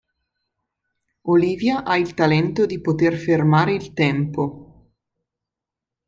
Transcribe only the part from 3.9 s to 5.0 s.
tempo.